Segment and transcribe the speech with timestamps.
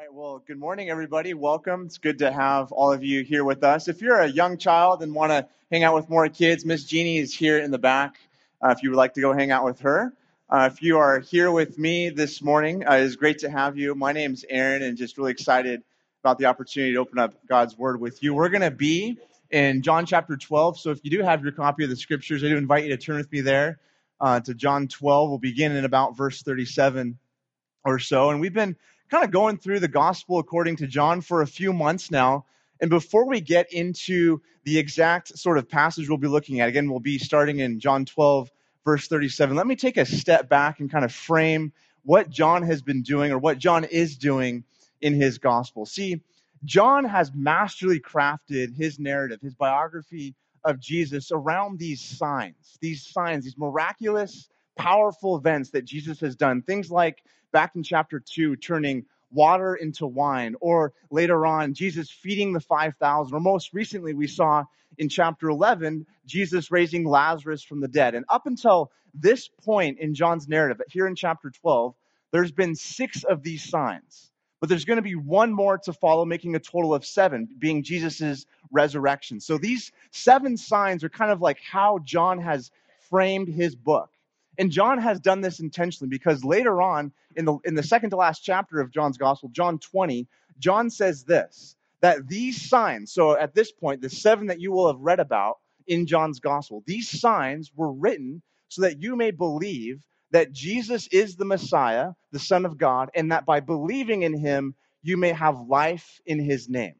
[0.00, 1.34] right, well, good morning, everybody.
[1.34, 1.84] Welcome.
[1.84, 3.86] It's good to have all of you here with us.
[3.86, 7.18] If you're a young child and want to hang out with more kids, Miss Jeannie
[7.18, 8.14] is here in the back
[8.62, 10.14] uh, if you would like to go hang out with her.
[10.48, 13.76] Uh, if you are here with me this morning, uh, it is great to have
[13.76, 13.94] you.
[13.94, 15.82] My name's Aaron, and just really excited
[16.24, 18.32] about the opportunity to open up God's Word with you.
[18.32, 19.18] We're going to be
[19.50, 20.78] in John chapter 12.
[20.78, 22.96] So if you do have your copy of the scriptures, I do invite you to
[22.96, 23.78] turn with me there
[24.18, 25.28] uh, to John 12.
[25.28, 27.18] We'll begin in about verse 37
[27.84, 28.30] or so.
[28.30, 28.76] And we've been
[29.10, 32.46] kind of going through the gospel according to John for a few months now.
[32.80, 36.90] And before we get into the exact sort of passage we'll be looking at, again,
[36.90, 38.50] we'll be starting in John 12,
[38.84, 39.56] verse 37.
[39.56, 41.72] Let me take a step back and kind of frame
[42.04, 44.64] what John has been doing or what John is doing
[45.00, 45.86] in his gospel.
[45.86, 46.22] See,
[46.64, 50.34] John has masterly crafted his narrative, his biography
[50.64, 56.62] of Jesus around these signs, these signs, these miraculous, powerful events that Jesus has done.
[56.62, 57.22] Things like
[57.52, 63.34] back in chapter 2, turning water into wine, or later on, Jesus feeding the 5,000,
[63.34, 64.64] or most recently, we saw
[64.98, 68.14] in chapter 11, Jesus raising Lazarus from the dead.
[68.14, 71.94] And up until this point in John's narrative, here in chapter 12,
[72.32, 74.30] there's been six of these signs.
[74.60, 77.82] But there's going to be one more to follow, making a total of seven, being
[77.82, 79.40] Jesus' resurrection.
[79.40, 82.70] So these seven signs are kind of like how John has
[83.08, 84.10] framed his book.
[84.58, 88.16] And John has done this intentionally because later on in the, in the second to
[88.16, 93.54] last chapter of John's gospel, John 20, John says this that these signs, so at
[93.54, 97.70] this point, the seven that you will have read about in John's gospel, these signs
[97.74, 102.78] were written so that you may believe that Jesus is the Messiah, the Son of
[102.78, 106.94] God, and that by believing in him, you may have life in his name.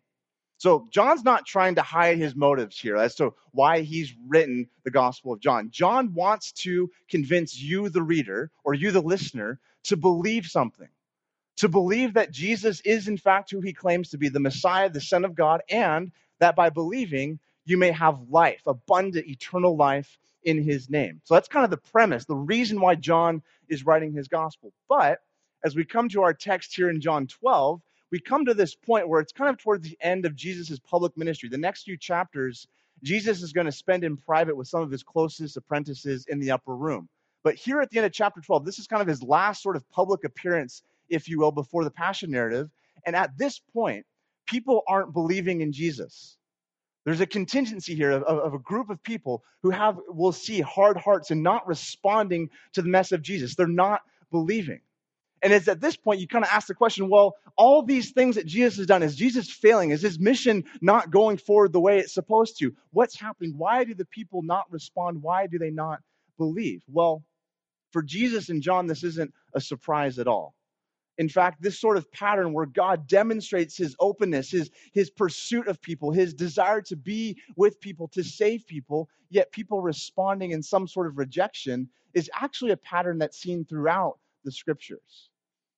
[0.60, 4.90] So John's not trying to hide his motives here as to why he's written the
[4.90, 5.70] Gospel of John.
[5.70, 10.88] John wants to convince you, the reader, or you, the listener, to believe something.
[11.56, 15.00] To believe that Jesus is, in fact, who he claims to be, the Messiah, the
[15.00, 20.62] Son of God, and that by believing, you may have life, abundant, eternal life in
[20.62, 21.22] his name.
[21.24, 24.74] So that's kind of the premise, the reason why John is writing his gospel.
[24.90, 25.20] But
[25.64, 27.80] as we come to our text here in John 12,
[28.10, 31.16] we come to this point where it's kind of towards the end of Jesus' public
[31.16, 31.48] ministry.
[31.48, 32.66] The next few chapters,
[33.02, 36.50] Jesus is going to spend in private with some of his closest apprentices in the
[36.50, 37.08] upper room.
[37.42, 39.76] But here at the end of chapter 12, this is kind of his last sort
[39.76, 42.68] of public appearance, if you will, before the passion narrative.
[43.06, 44.04] And at this point,
[44.46, 46.36] people aren't believing in Jesus.
[47.04, 50.98] There's a contingency here of, of, a group of people who have, will see hard
[50.98, 53.54] hearts and not responding to the mess of Jesus.
[53.54, 54.80] They're not believing.
[55.42, 58.36] And it's at this point you kind of ask the question well, all these things
[58.36, 59.90] that Jesus has done, is Jesus failing?
[59.90, 62.74] Is his mission not going forward the way it's supposed to?
[62.92, 63.54] What's happening?
[63.56, 65.22] Why do the people not respond?
[65.22, 66.00] Why do they not
[66.36, 66.82] believe?
[66.88, 67.24] Well,
[67.92, 70.54] for Jesus and John, this isn't a surprise at all.
[71.18, 75.82] In fact, this sort of pattern where God demonstrates his openness, his, his pursuit of
[75.82, 80.88] people, his desire to be with people, to save people, yet people responding in some
[80.88, 85.30] sort of rejection, is actually a pattern that's seen throughout the scriptures.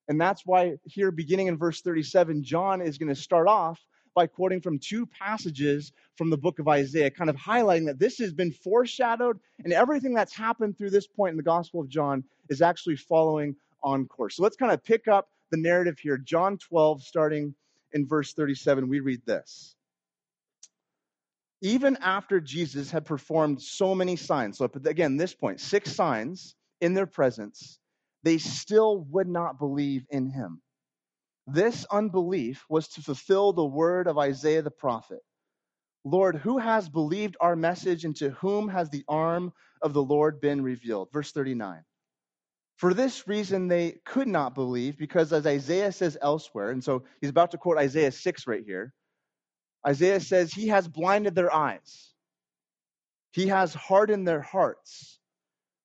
[0.08, 3.80] And that's why, here, beginning in verse 37, John is going to start off
[4.14, 8.18] by quoting from two passages from the book of Isaiah, kind of highlighting that this
[8.18, 12.24] has been foreshadowed, and everything that's happened through this point in the Gospel of John
[12.48, 14.36] is actually following on course.
[14.36, 16.18] So let's kind of pick up the narrative here.
[16.18, 17.54] John 12, starting
[17.92, 19.74] in verse 37, we read this.
[21.62, 26.94] Even after Jesus had performed so many signs, so again, this point, six signs in
[26.94, 27.78] their presence,
[28.22, 30.62] they still would not believe in him.
[31.46, 35.20] This unbelief was to fulfill the word of Isaiah the prophet
[36.04, 39.52] Lord, who has believed our message, and to whom has the arm
[39.82, 41.08] of the Lord been revealed?
[41.12, 41.84] Verse 39.
[42.76, 47.30] For this reason, they could not believe, because as Isaiah says elsewhere, and so he's
[47.30, 48.92] about to quote Isaiah 6 right here.
[49.86, 52.12] Isaiah says, He has blinded their eyes,
[53.32, 55.20] He has hardened their hearts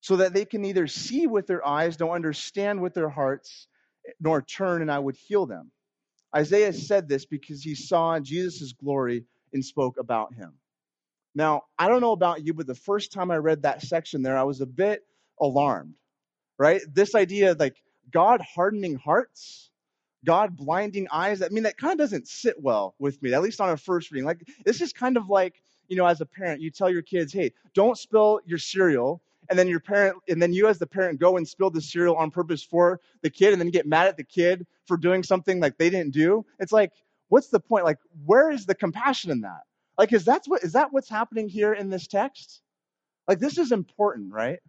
[0.01, 3.67] so that they can neither see with their eyes nor understand with their hearts,
[4.19, 5.71] nor turn, and I would heal them.
[6.35, 10.53] Isaiah said this because he saw Jesus' glory and spoke about him.
[11.33, 14.37] Now, I don't know about you, but the first time I read that section there,
[14.37, 15.05] I was a bit
[15.39, 15.95] alarmed,
[16.57, 16.81] right?
[16.91, 19.69] This idea like God hardening hearts,
[20.25, 23.61] God blinding eyes, I mean, that kind of doesn't sit well with me, at least
[23.61, 24.25] on a first reading.
[24.25, 27.31] Like, this is kind of like, you know, as a parent, you tell your kids,
[27.31, 31.19] hey, don't spill your cereal and then your parent and then you as the parent
[31.19, 34.17] go and spill the cereal on purpose for the kid and then get mad at
[34.17, 36.91] the kid for doing something like they didn't do it's like
[37.29, 39.61] what's the point like where is the compassion in that
[39.97, 42.61] like is that what is that what's happening here in this text
[43.27, 44.59] like this is important right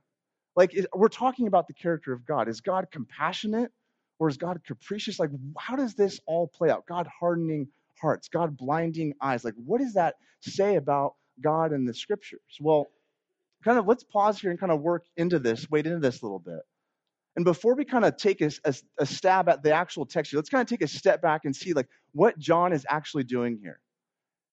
[0.56, 3.70] like we're talking about the character of god is god compassionate
[4.20, 5.20] Or is God capricious?
[5.20, 6.86] Like, how does this all play out?
[6.86, 7.68] God hardening
[8.02, 9.44] hearts, God blinding eyes.
[9.44, 12.40] Like, what does that say about God in the scriptures?
[12.60, 12.88] Well,
[13.64, 16.24] kind of let's pause here and kind of work into this, wade into this a
[16.24, 16.60] little bit.
[17.36, 20.48] And before we kind of take a, a, a stab at the actual text, let's
[20.48, 23.80] kind of take a step back and see like what John is actually doing here.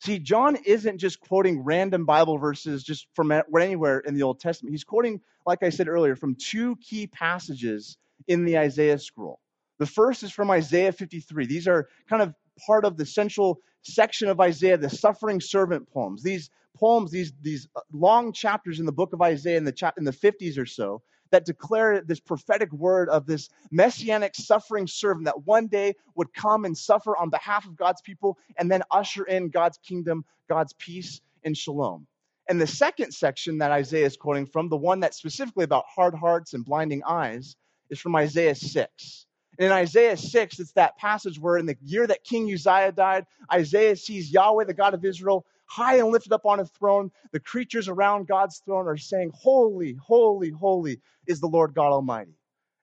[0.01, 4.73] See, John isn't just quoting random Bible verses just from anywhere in the Old Testament.
[4.73, 7.97] He's quoting, like I said earlier, from two key passages
[8.27, 9.39] in the Isaiah scroll.
[9.79, 11.47] The first is from Isaiah 53.
[11.47, 12.33] These are kind of
[12.65, 16.23] part of the central section of Isaiah, the suffering servant poems.
[16.23, 19.93] These poems, these, these uh, long chapters in the book of Isaiah in the, cha-
[19.97, 21.01] in the 50s or so,
[21.31, 26.65] that declare this prophetic word of this messianic suffering servant that one day would come
[26.65, 31.21] and suffer on behalf of God's people and then usher in God's kingdom, God's peace,
[31.43, 32.07] and shalom.
[32.49, 36.15] And the second section that Isaiah is quoting from, the one that's specifically about hard
[36.15, 37.55] hearts and blinding eyes,
[37.89, 39.25] is from Isaiah 6.
[39.57, 43.25] And in Isaiah 6, it's that passage where in the year that King Uzziah died,
[43.51, 47.11] Isaiah sees Yahweh, the God of Israel, high and lifted up on a throne.
[47.31, 52.37] The creatures around God's throne are saying, Holy, holy, holy is the Lord God Almighty.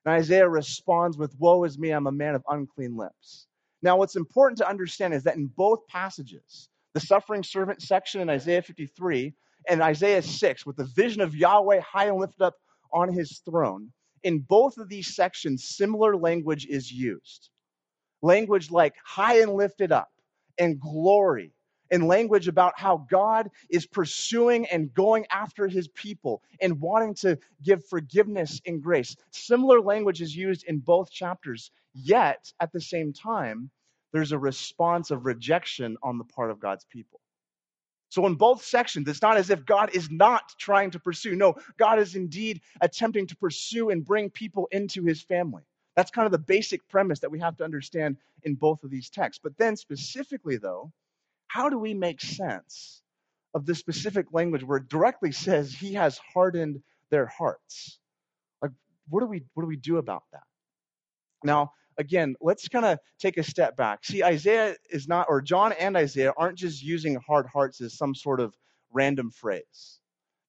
[0.05, 3.47] And Isaiah responds with, Woe is me, I'm a man of unclean lips.
[3.81, 8.29] Now, what's important to understand is that in both passages, the suffering servant section in
[8.29, 9.33] Isaiah 53
[9.67, 12.55] and Isaiah 6, with the vision of Yahweh high and lifted up
[12.93, 13.91] on his throne,
[14.23, 17.49] in both of these sections, similar language is used.
[18.21, 20.09] Language like high and lifted up
[20.57, 21.51] and glory
[21.91, 27.37] in language about how God is pursuing and going after his people and wanting to
[27.63, 29.15] give forgiveness and grace.
[29.31, 33.69] Similar language is used in both chapters, yet at the same time,
[34.11, 37.19] there's a response of rejection on the part of God's people.
[38.09, 41.35] So, in both sections, it's not as if God is not trying to pursue.
[41.35, 45.63] No, God is indeed attempting to pursue and bring people into his family.
[45.95, 49.09] That's kind of the basic premise that we have to understand in both of these
[49.09, 49.41] texts.
[49.43, 50.91] But then, specifically, though,
[51.53, 53.03] how do we make sense
[53.53, 57.99] of this specific language where it directly says he has hardened their hearts?
[58.59, 58.71] Like,
[59.07, 60.41] what do we what do we do about that?
[61.43, 64.03] Now, again, let's kind of take a step back.
[64.03, 68.15] See, Isaiah is not, or John and Isaiah aren't just using hard hearts as some
[68.15, 68.55] sort of
[68.91, 69.99] random phrase.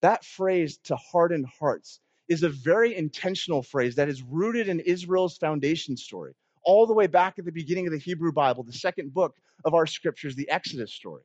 [0.01, 5.37] That phrase, to harden hearts, is a very intentional phrase that is rooted in Israel's
[5.37, 6.33] foundation story
[6.65, 9.75] all the way back at the beginning of the Hebrew Bible, the second book of
[9.75, 11.23] our scriptures, the Exodus story.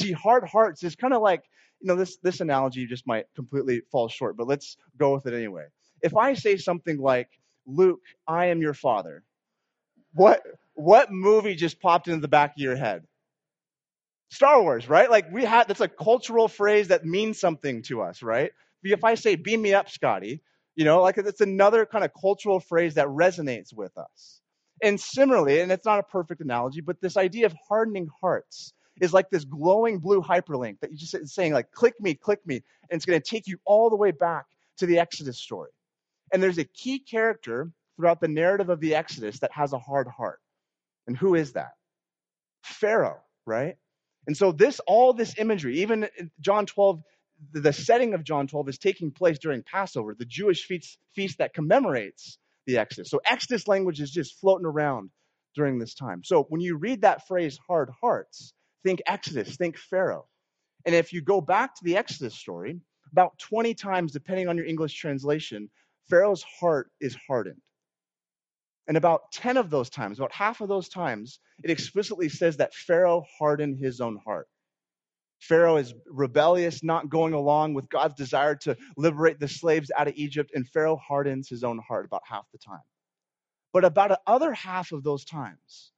[0.00, 1.42] See, hard hearts is kind of like,
[1.80, 5.34] you know, this, this analogy just might completely fall short, but let's go with it
[5.34, 5.66] anyway.
[6.02, 7.28] If I say something like,
[7.66, 9.24] Luke, I am your father,
[10.14, 10.42] what,
[10.74, 13.04] what movie just popped into the back of your head?
[14.30, 15.10] Star Wars, right?
[15.10, 18.52] Like we had, that's a cultural phrase that means something to us, right?
[18.82, 20.42] If I say, beam me up, Scotty,
[20.76, 24.40] you know, like it's another kind of cultural phrase that resonates with us.
[24.82, 29.12] And similarly, and it's not a perfect analogy, but this idea of hardening hearts is
[29.12, 32.56] like this glowing blue hyperlink that you just saying like click me, click me,
[32.90, 34.46] and it's going to take you all the way back
[34.78, 35.70] to the Exodus story.
[36.32, 40.06] And there's a key character throughout the narrative of the Exodus that has a hard
[40.08, 40.40] heart.
[41.06, 41.72] And who is that?
[42.62, 43.76] Pharaoh, right?
[44.26, 46.08] And so this all this imagery, even
[46.40, 47.02] John 12
[47.52, 51.54] the setting of John 12 is taking place during Passover, the Jewish feast, feast that
[51.54, 52.38] commemorates
[52.68, 53.10] the Exodus.
[53.10, 55.10] So Exodus language is just floating around
[55.56, 56.22] during this time.
[56.22, 58.52] So when you read that phrase, hard hearts,
[58.84, 60.26] think Exodus, think Pharaoh.
[60.86, 62.78] And if you go back to the Exodus story,
[63.10, 65.70] about 20 times, depending on your English translation,
[66.08, 67.60] Pharaoh's heart is hardened.
[68.86, 72.74] And about 10 of those times, about half of those times, it explicitly says that
[72.74, 74.46] Pharaoh hardened his own heart.
[75.40, 80.14] Pharaoh is rebellious, not going along with God's desire to liberate the slaves out of
[80.16, 82.82] Egypt, and Pharaoh hardens his own heart about half the time.
[83.72, 85.92] But about the other half of those times,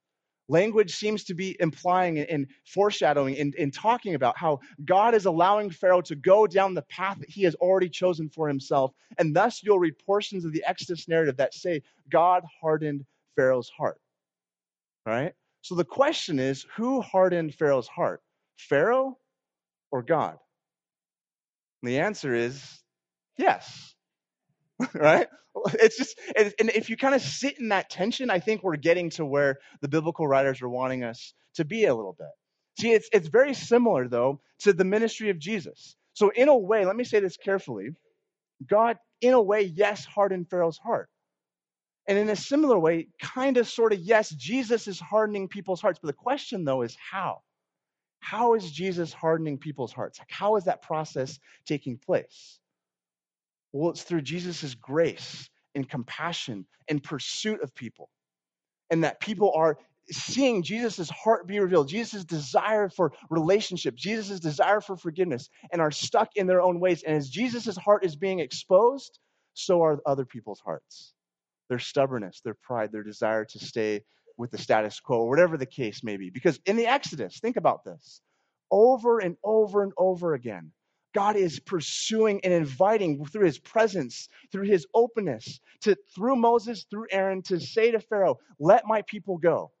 [0.47, 5.69] language seems to be implying and foreshadowing and, and talking about how God is allowing
[5.69, 8.91] Pharaoh to go down the path that he has already chosen for himself.
[9.17, 13.05] And thus you'll read portions of the Exodus narrative that say God hardened
[13.35, 13.99] Pharaoh's heart.
[15.05, 15.33] Right?
[15.61, 18.21] So the question is who hardened Pharaoh's heart?
[18.57, 19.17] Pharaoh
[19.91, 20.37] or God?
[21.81, 22.63] And the answer is
[23.37, 23.95] yes.
[24.93, 25.27] right?
[25.73, 29.09] It's just, and if you kind of sit in that tension, I think we're getting
[29.11, 32.29] to where the biblical writers are wanting us to be a little bit.
[32.79, 35.95] See, it's, it's very similar, though, to the ministry of Jesus.
[36.13, 37.89] So, in a way, let me say this carefully
[38.67, 41.09] God, in a way, yes, hardened Pharaoh's heart.
[42.07, 45.99] And in a similar way, kind of, sort of, yes, Jesus is hardening people's hearts.
[46.01, 47.41] But the question, though, is how?
[48.21, 50.19] How is Jesus hardening people's hearts?
[50.19, 52.59] Like, how is that process taking place?
[53.73, 58.09] Well, it's through Jesus' grace and compassion and pursuit of people.
[58.91, 59.77] and that people are
[60.11, 65.91] seeing Jesus' heart be revealed, Jesus' desire for relationship, Jesus' desire for forgiveness, and are
[65.91, 67.03] stuck in their own ways.
[67.03, 69.19] And as Jesus' heart is being exposed,
[69.53, 71.13] so are other people's hearts.
[71.69, 74.03] Their stubbornness, their pride, their desire to stay
[74.41, 76.29] with the status quo, or whatever the case may be.
[76.29, 78.21] Because in the Exodus, think about this
[78.69, 80.71] over and over and over again.
[81.13, 87.07] God is pursuing and inviting through his presence, through his openness, to through Moses, through
[87.11, 89.71] Aaron, to say to Pharaoh, let my people go.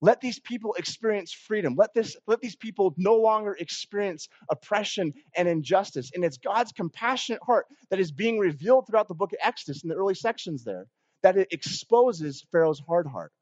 [0.00, 1.74] Let these people experience freedom.
[1.76, 6.10] Let, this, let these people no longer experience oppression and injustice.
[6.14, 9.88] And it's God's compassionate heart that is being revealed throughout the book of Exodus in
[9.88, 10.86] the early sections there,
[11.22, 13.32] that it exposes Pharaoh's hard heart.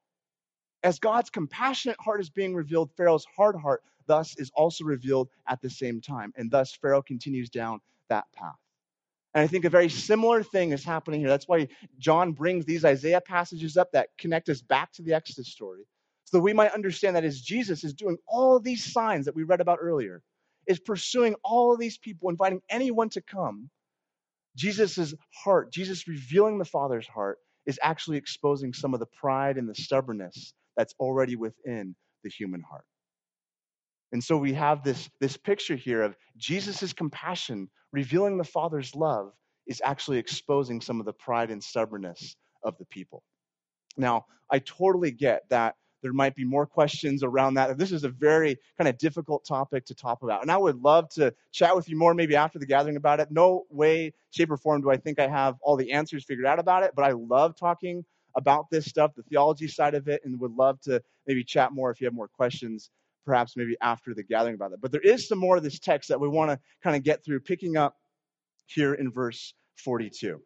[0.87, 5.61] As God's compassionate heart is being revealed, Pharaoh's hard heart thus is also revealed at
[5.61, 6.33] the same time.
[6.37, 8.55] And thus Pharaoh continues down that path.
[9.35, 11.28] And I think a very similar thing is happening here.
[11.28, 11.66] That's why
[11.99, 15.88] John brings these Isaiah passages up that connect us back to the Exodus story
[16.23, 19.43] so that we might understand that as Jesus is doing all these signs that we
[19.43, 20.23] read about earlier,
[20.69, 23.71] is pursuing all these people, inviting anyone to come,
[24.55, 29.69] Jesus' heart, Jesus revealing the Father's heart, is actually exposing some of the pride and
[29.69, 32.85] the stubbornness that's already within the human heart.
[34.12, 39.33] And so we have this, this picture here of Jesus' compassion, revealing the Father's love,
[39.66, 43.23] is actually exposing some of the pride and stubbornness of the people.
[43.97, 47.78] Now, I totally get that there might be more questions around that.
[47.78, 50.42] This is a very kind of difficult topic to talk about.
[50.42, 53.30] And I would love to chat with you more maybe after the gathering about it.
[53.30, 56.61] No way, shape, or form do I think I have all the answers figured out
[56.61, 58.04] about it, but I love talking
[58.37, 61.90] about this stuff, the theology side of it, and would love to maybe chat more
[61.90, 62.90] if you have more questions,
[63.25, 64.81] perhaps maybe after the gathering about that.
[64.81, 67.25] But there is some more of this text that we want to kind of get
[67.25, 67.97] through, picking up
[68.66, 70.40] here in verse 42.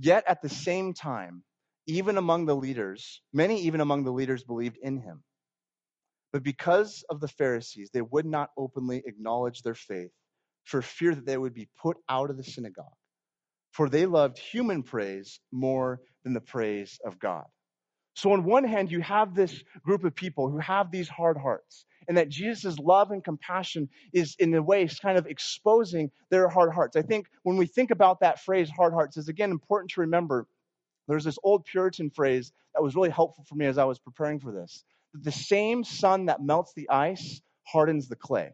[0.00, 1.42] Yet at the same time,
[1.86, 5.22] even among the leaders, many even among the leaders believed in him.
[6.32, 10.10] But because of the Pharisees, they would not openly acknowledge their faith
[10.64, 12.86] for fear that they would be put out of the synagogue.
[13.74, 17.44] For they loved human praise more than the praise of God.
[18.14, 21.84] So, on one hand, you have this group of people who have these hard hearts,
[22.06, 26.72] and that Jesus' love and compassion is, in a way, kind of exposing their hard
[26.72, 26.94] hearts.
[26.94, 30.46] I think when we think about that phrase, hard hearts, is again important to remember
[31.08, 34.38] there's this old Puritan phrase that was really helpful for me as I was preparing
[34.38, 34.84] for this.
[35.14, 38.52] That the same sun that melts the ice hardens the clay.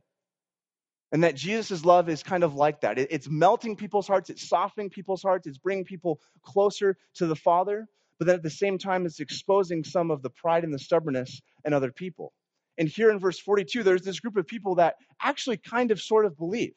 [1.13, 2.99] And that Jesus' love is kind of like that.
[2.99, 7.89] It's melting people's hearts, it's softening people's hearts, it's bringing people closer to the Father,
[8.21, 11.41] but then at the same time, it's exposing some of the pride and the stubbornness
[11.65, 12.35] in other people.
[12.77, 16.27] And here in verse 42, there's this group of people that actually kind of sort
[16.27, 16.75] of believe.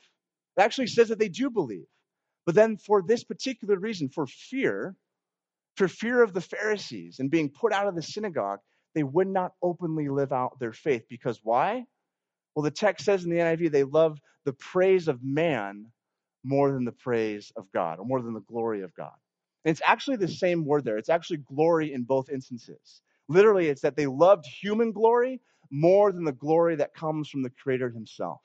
[0.57, 1.85] It actually says that they do believe.
[2.45, 4.95] But then for this particular reason, for fear,
[5.75, 8.59] for fear of the Pharisees and being put out of the synagogue,
[8.95, 11.03] they would not openly live out their faith.
[11.09, 11.85] Because why?
[12.55, 15.87] Well, the text says in the NIV they love the praise of man
[16.43, 19.13] more than the praise of God, or more than the glory of God.
[19.65, 20.97] And it's actually the same word there.
[20.97, 23.01] It's actually glory in both instances.
[23.29, 25.39] Literally, it's that they loved human glory
[25.71, 28.41] more than the glory that comes from the Creator Himself.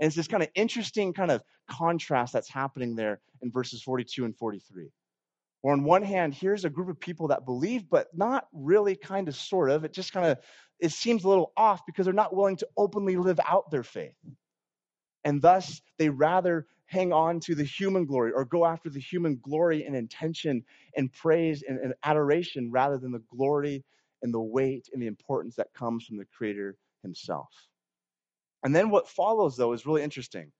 [0.00, 4.24] And it's this kind of interesting kind of contrast that's happening there in verses 42
[4.24, 4.90] and 43.
[5.62, 9.28] Or on one hand, here's a group of people that believe, but not really kind
[9.28, 9.84] of sort of.
[9.84, 10.38] It just kind of
[10.80, 14.16] it seems a little off because they're not willing to openly live out their faith.
[15.24, 19.38] And thus they rather hang on to the human glory or go after the human
[19.40, 20.64] glory and intention
[20.96, 23.84] and praise and, and adoration rather than the glory
[24.22, 27.48] and the weight and the importance that comes from the Creator Himself.
[28.64, 30.52] And then what follows, though, is really interesting.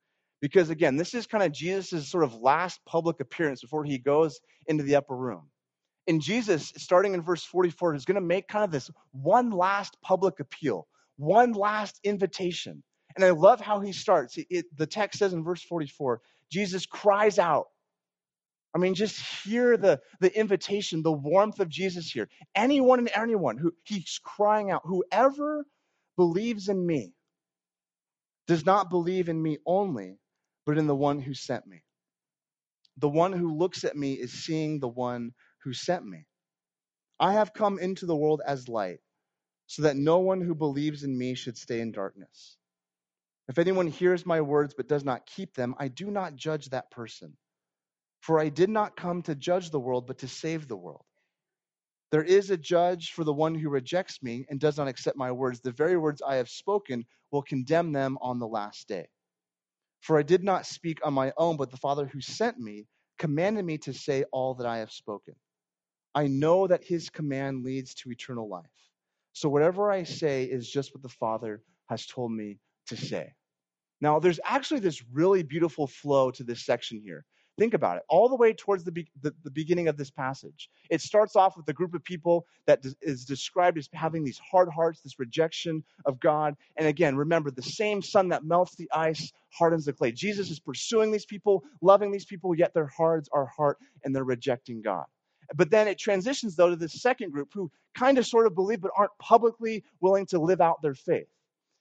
[0.43, 4.41] Because again, this is kind of Jesus' sort of last public appearance before he goes
[4.67, 5.49] into the upper room.
[6.09, 9.97] And Jesus, starting in verse 44, is going to make kind of this one last
[10.03, 12.83] public appeal, one last invitation.
[13.15, 14.37] And I love how he starts.
[14.37, 16.21] It, it, the text says in verse 44
[16.51, 17.69] Jesus cries out.
[18.75, 22.29] I mean, just hear the, the invitation, the warmth of Jesus here.
[22.55, 25.67] Anyone and anyone who he's crying out, whoever
[26.17, 27.13] believes in me
[28.47, 30.19] does not believe in me only,
[30.67, 31.83] but in the one who sent me.
[32.99, 36.27] The one who looks at me is seeing the one who sent me.
[37.19, 39.01] I have come into the world as light,
[39.67, 42.57] so that no one who believes in me should stay in darkness.
[43.49, 46.91] If anyone hears my words but does not keep them, I do not judge that
[46.91, 47.37] person.
[48.21, 51.05] For I did not come to judge the world, but to save the world.
[52.13, 55.33] There is a judge for the one who rejects me and does not accept my
[55.33, 55.61] words.
[55.61, 59.09] The very words I have spoken will condemn them on the last day.
[60.03, 62.87] For I did not speak on my own, but the Father who sent me
[63.19, 65.35] commanded me to say all that I have spoken.
[66.15, 68.67] I know that his command leads to eternal life.
[69.33, 73.33] So whatever I say is just what the Father has told me to say.
[74.01, 77.25] Now, there's actually this really beautiful flow to this section here.
[77.59, 80.71] Think about it, all the way towards the, be- the, the, beginning of this passage.
[80.89, 84.71] It starts off with a group of people that is described as having these hard
[84.71, 86.57] hearts, this rejection of God.
[86.77, 90.13] And again, remember, the same sun that melts the ice hardens the clay.
[90.13, 94.25] Jesus is pursuing these people, loving these people, yet their hearts are hard and they're
[94.25, 95.05] rejecting God.
[95.55, 98.81] But then it transitions, though, to the second group who kind of sort of believe
[98.81, 101.29] but aren't publicly willing to live out their faith.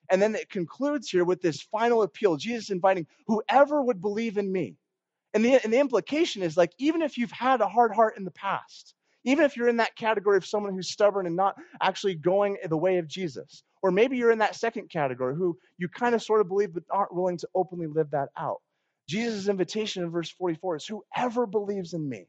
[0.09, 4.51] And then it concludes here with this final appeal Jesus inviting whoever would believe in
[4.51, 4.75] me.
[5.33, 8.25] And the, and the implication is like, even if you've had a hard heart in
[8.25, 12.15] the past, even if you're in that category of someone who's stubborn and not actually
[12.15, 16.15] going the way of Jesus, or maybe you're in that second category who you kind
[16.15, 18.61] of sort of believe but aren't willing to openly live that out.
[19.09, 22.27] Jesus' invitation in verse 44 is whoever believes in me,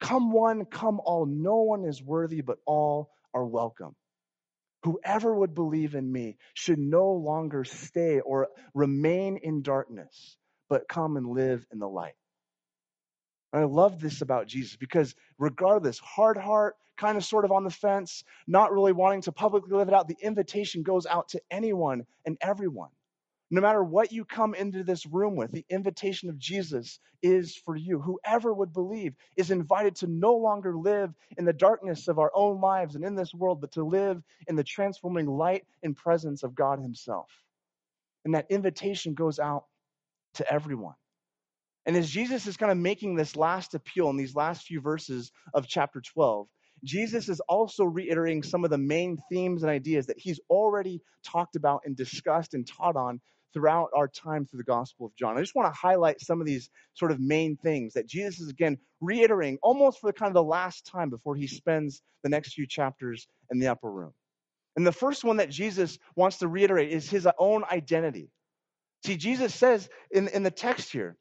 [0.00, 3.94] come one, come all, no one is worthy, but all are welcome.
[4.84, 10.37] Whoever would believe in me should no longer stay or remain in darkness,
[10.68, 12.14] but come and live in the light.
[13.52, 17.64] And I love this about Jesus because, regardless, hard heart, kind of sort of on
[17.64, 21.40] the fence, not really wanting to publicly live it out, the invitation goes out to
[21.50, 22.90] anyone and everyone.
[23.50, 27.74] No matter what you come into this room with, the invitation of Jesus is for
[27.74, 27.98] you.
[27.98, 32.60] Whoever would believe is invited to no longer live in the darkness of our own
[32.60, 36.54] lives and in this world, but to live in the transforming light and presence of
[36.54, 37.30] God Himself.
[38.26, 39.64] And that invitation goes out
[40.38, 40.94] to everyone.
[41.86, 45.30] And as Jesus is kind of making this last appeal in these last few verses
[45.54, 46.46] of chapter 12,
[46.84, 51.56] Jesus is also reiterating some of the main themes and ideas that he's already talked
[51.56, 53.20] about and discussed and taught on
[53.52, 55.36] throughout our time through the Gospel of John.
[55.36, 58.50] I just want to highlight some of these sort of main things that Jesus is
[58.50, 62.52] again reiterating almost for the kind of the last time before he spends the next
[62.52, 64.12] few chapters in the upper room.
[64.76, 68.30] And the first one that Jesus wants to reiterate is his own identity.
[69.06, 71.16] See, Jesus says in, in the text here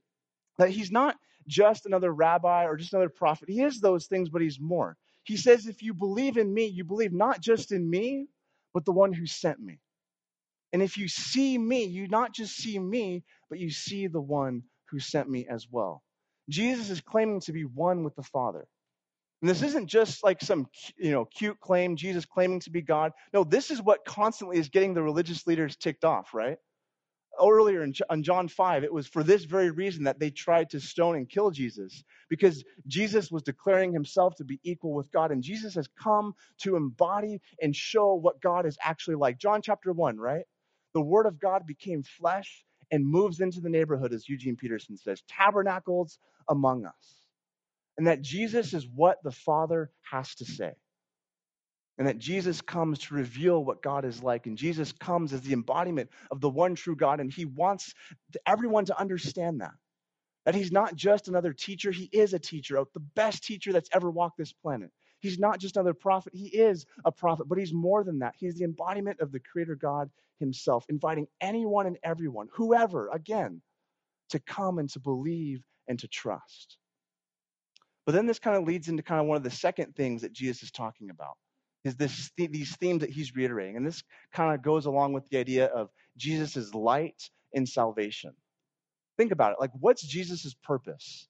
[0.59, 3.49] that he's not just another rabbi or just another prophet.
[3.49, 4.97] He is those things, but he's more.
[5.23, 8.27] He says, if you believe in me, you believe not just in me,
[8.73, 9.79] but the one who sent me.
[10.73, 14.63] And if you see me, you not just see me, but you see the one
[14.89, 16.03] who sent me as well.
[16.49, 18.67] Jesus is claiming to be one with the Father.
[19.41, 23.13] And this isn't just like some you know cute claim, Jesus claiming to be God.
[23.33, 26.57] No, this is what constantly is getting the religious leaders ticked off, right?
[27.41, 30.79] Earlier in, in John 5, it was for this very reason that they tried to
[30.79, 35.31] stone and kill Jesus, because Jesus was declaring himself to be equal with God.
[35.31, 39.39] And Jesus has come to embody and show what God is actually like.
[39.39, 40.45] John chapter 1, right?
[40.93, 45.21] The Word of God became flesh and moves into the neighborhood, as Eugene Peterson says,
[45.27, 46.19] tabernacles
[46.49, 47.21] among us.
[47.97, 50.73] And that Jesus is what the Father has to say
[51.97, 54.45] and that Jesus comes to reveal what God is like.
[54.45, 57.93] And Jesus comes as the embodiment of the one true God, and he wants
[58.45, 59.73] everyone to understand that.
[60.45, 63.89] That he's not just another teacher, he is a teacher, oh, the best teacher that's
[63.91, 64.91] ever walked this planet.
[65.19, 68.35] He's not just another prophet, he is a prophet, but he's more than that.
[68.37, 73.61] He's the embodiment of the Creator God himself, inviting anyone and everyone, whoever, again,
[74.29, 76.77] to come and to believe and to trust.
[78.05, 80.31] But then this kind of leads into kind of one of the second things that
[80.31, 81.35] Jesus is talking about
[81.87, 83.77] is this these themes that he's reiterating.
[83.77, 87.21] And this kind of goes along with the idea of Jesus' light
[87.53, 88.33] in salvation.
[89.17, 89.57] Think about it.
[89.59, 91.27] Like, what's Jesus' purpose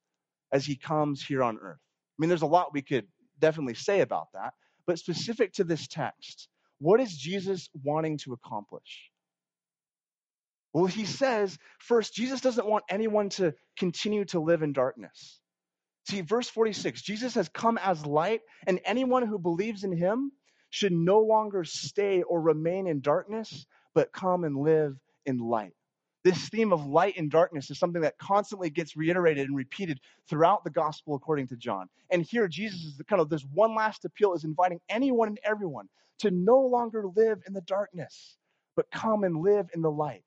[0.51, 1.79] as he comes here on earth?
[1.79, 3.07] I mean, there's a lot we could
[3.39, 4.53] definitely say about that,
[4.85, 9.11] but specific to this text, what is Jesus wanting to accomplish?
[10.73, 15.39] Well, he says, first, Jesus doesn't want anyone to continue to live in darkness.
[16.09, 20.31] See, verse 46 Jesus has come as light, and anyone who believes in him
[20.69, 25.73] should no longer stay or remain in darkness, but come and live in light.
[26.23, 29.99] This theme of light and darkness is something that constantly gets reiterated and repeated
[30.29, 31.87] throughout the gospel according to John.
[32.09, 35.39] And here, Jesus is the kind of this one last appeal is inviting anyone and
[35.43, 35.87] everyone
[36.19, 38.35] to no longer live in the darkness,
[38.75, 40.23] but come and live in the light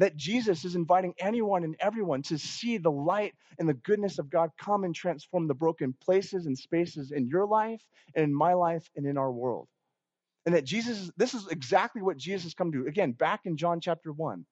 [0.00, 4.30] that Jesus is inviting anyone and everyone to see the light and the goodness of
[4.30, 7.82] God come and transform the broken places and spaces in your life
[8.14, 9.68] and in my life and in our world.
[10.46, 12.88] And that Jesus, this is exactly what Jesus has come to do.
[12.88, 14.46] Again, back in John chapter 1,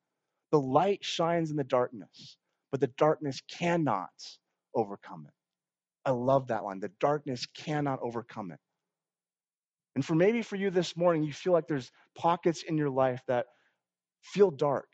[0.53, 2.37] the light shines in the darkness,
[2.71, 4.11] but the darkness cannot
[4.75, 5.35] overcome it.
[6.05, 6.81] I love that line.
[6.81, 8.61] The darkness cannot overcome it.
[9.95, 13.23] And for maybe for you this morning, you feel like there's pockets in your life
[13.29, 13.47] that
[14.21, 14.89] feel dark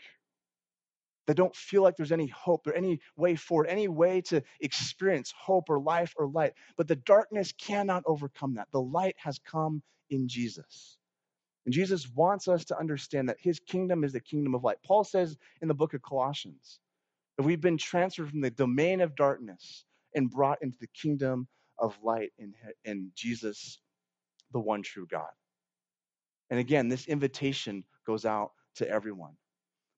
[1.27, 5.33] that don't feel like there's any hope or any way forward, any way to experience
[5.37, 6.53] hope or life or light.
[6.77, 8.69] But the darkness cannot overcome that.
[8.73, 10.99] The light has come in Jesus.
[11.65, 14.77] And Jesus wants us to understand that his kingdom is the kingdom of light.
[14.85, 16.79] Paul says in the book of Colossians
[17.37, 19.85] that we've been transferred from the domain of darkness
[20.15, 23.81] and brought into the kingdom of light in, in Jesus,
[24.53, 25.31] the one true God.
[26.51, 29.33] And again, this invitation goes out to everyone.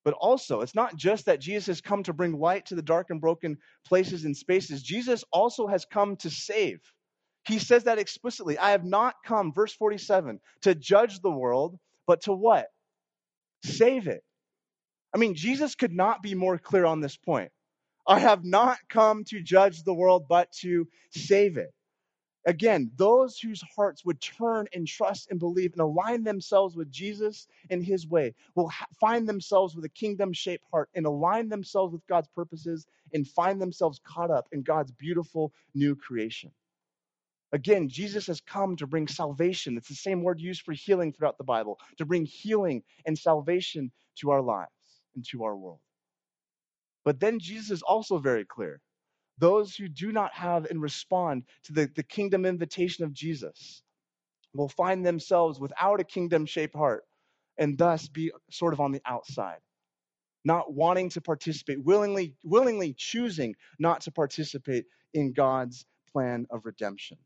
[0.07, 3.11] But also, it's not just that Jesus has come to bring light to the dark
[3.11, 4.85] and broken places and spaces.
[4.85, 6.79] Jesus also has come to save.
[7.45, 8.57] He says that explicitly.
[8.57, 12.69] I have not come, verse 47, to judge the world, but to what?
[13.64, 14.23] Save it.
[15.12, 17.51] I mean, Jesus could not be more clear on this point.
[18.07, 21.73] I have not come to judge the world, but to save it.
[22.46, 27.48] Again, those whose hearts would turn and trust and believe and align themselves with Jesus
[27.70, 31.92] and his way will ha- find themselves with a kingdom shaped heart and align themselves
[31.92, 36.52] with God's purposes and find themselves caught up in God's beautiful new creation.
[37.52, 39.76] Again, Jesus has come to bring salvation.
[39.76, 43.92] It's the same word used for healing throughout the Bible, to bring healing and salvation
[44.16, 44.70] to our lives
[45.14, 45.80] and to our world.
[47.04, 48.80] But then Jesus is also very clear
[49.38, 53.83] those who do not have and respond to the, the kingdom invitation of Jesus
[54.55, 57.05] will find themselves without a kingdom shaped heart
[57.59, 59.59] and thus be sort of on the outside,
[60.44, 67.18] not wanting to participate, willingly, willingly choosing not to participate in God's plan of redemption.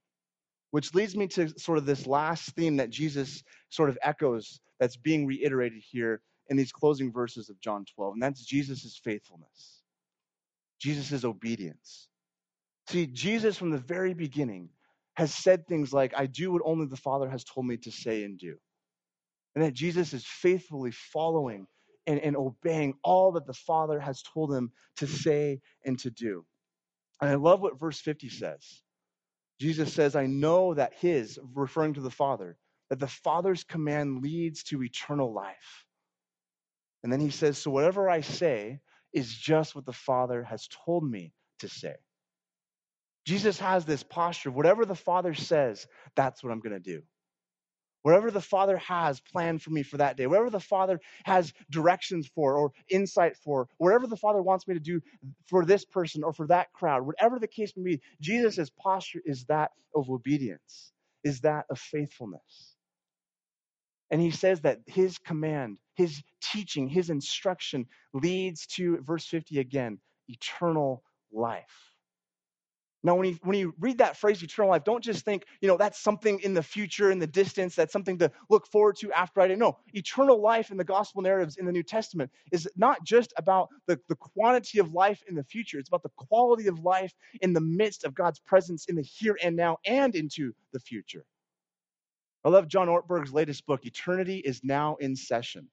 [0.71, 4.97] Which leads me to sort of this last theme that Jesus sort of echoes that's
[4.97, 9.80] being reiterated here in these closing verses of John 12, and that's Jesus' faithfulness.
[10.81, 12.09] Jesus' obedience.
[12.89, 14.71] See, Jesus from the very beginning
[15.15, 18.25] has said things like, I do what only the Father has told me to say
[18.25, 18.57] and do.
[19.55, 21.67] And that Jesus is faithfully following
[22.07, 26.45] and, and obeying all that the Father has told him to say and to do.
[27.21, 28.83] And I love what verse 50 says.
[29.61, 32.57] Jesus says, I know that his, referring to the Father,
[32.89, 35.85] that the Father's command leads to eternal life.
[37.03, 38.81] And then he says, So whatever I say,
[39.13, 41.95] is just what the Father has told me to say.
[43.27, 47.03] Jesus has this posture whatever the Father says, that's what I'm going to do.
[48.03, 52.31] Whatever the Father has planned for me for that day, whatever the Father has directions
[52.35, 55.01] for or insight for, whatever the Father wants me to do
[55.49, 59.45] for this person or for that crowd, whatever the case may be, Jesus' posture is
[59.47, 60.93] that of obedience,
[61.25, 62.77] is that of faithfulness.
[64.11, 69.99] And he says that his command, his teaching, his instruction leads to, verse 50 again,
[70.29, 71.93] eternal life.
[73.03, 75.77] Now, when you, when you read that phrase, eternal life, don't just think, you know,
[75.77, 79.43] that's something in the future, in the distance, that's something to look forward to after
[79.43, 79.57] I die.
[79.57, 83.69] No, eternal life in the gospel narratives in the New Testament is not just about
[83.87, 87.53] the, the quantity of life in the future, it's about the quality of life in
[87.53, 91.27] the midst of God's presence in the here and now and into the future.
[92.43, 95.69] I love John Ortberg's latest book, Eternity is Now in Session.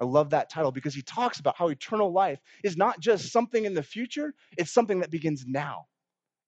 [0.00, 3.64] I love that title because he talks about how eternal life is not just something
[3.64, 5.86] in the future, it's something that begins now,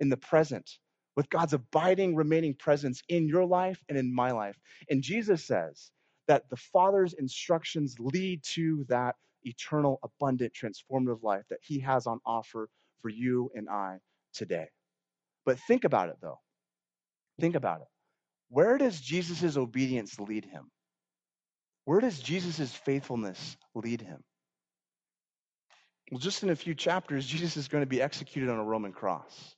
[0.00, 0.68] in the present,
[1.16, 4.58] with God's abiding, remaining presence in your life and in my life.
[4.90, 5.90] And Jesus says
[6.28, 12.18] that the Father's instructions lead to that eternal, abundant, transformative life that he has on
[12.26, 12.68] offer
[13.00, 13.98] for you and I
[14.34, 14.66] today.
[15.44, 16.40] But think about it, though.
[17.40, 17.86] Think about it.
[18.48, 20.70] Where does Jesus' obedience lead him?
[21.86, 24.22] Where does Jesus' faithfulness lead him?
[26.10, 28.92] Well, just in a few chapters, Jesus is going to be executed on a Roman
[28.92, 29.54] cross.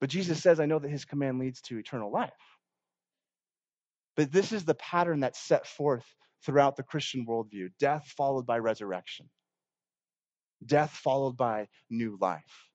[0.00, 2.32] But Jesus says, I know that his command leads to eternal life.
[4.16, 6.04] But this is the pattern that's set forth
[6.44, 9.30] throughout the Christian worldview death followed by resurrection,
[10.66, 12.68] death followed by new life.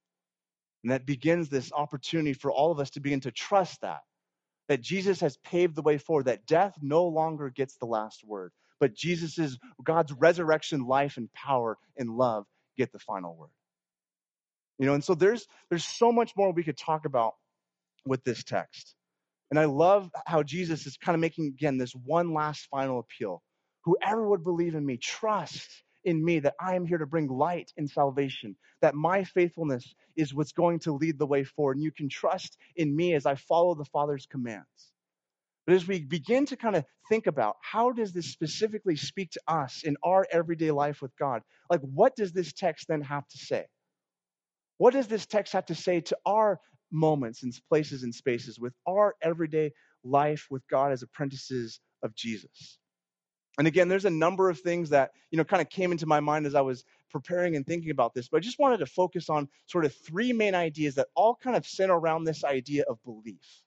[0.83, 3.99] And that begins this opportunity for all of us to begin to trust that
[4.67, 8.51] that Jesus has paved the way for, that death no longer gets the last word,
[8.79, 12.45] but Jesus' God's resurrection, life, and power and love
[12.77, 13.49] get the final word.
[14.77, 17.33] You know, and so there's there's so much more we could talk about
[18.05, 18.93] with this text.
[19.49, 23.41] And I love how Jesus is kind of making again this one last final appeal.
[23.85, 25.67] Whoever would believe in me, trust
[26.07, 30.33] in me that I am here to bring light and salvation, that my faithfulness is
[30.33, 31.75] what's going to lead the way forward.
[31.75, 34.93] And you can trust in me as I follow the Father's commands.
[35.65, 39.41] But as we begin to kind of think about how does this specifically speak to
[39.49, 43.37] us in our everyday life with God, like what does this text then have to
[43.37, 43.65] say?
[44.77, 48.73] What does this text have to say to our moments and places and spaces with
[48.87, 49.73] our everyday
[50.05, 52.79] life with God as apprentices of Jesus?
[53.57, 56.19] And again, there's a number of things that, you know, kind of came into my
[56.19, 59.29] mind as I was preparing and thinking about this, but I just wanted to focus
[59.29, 63.03] on sort of three main ideas that all kind of center around this idea of
[63.03, 63.63] belief.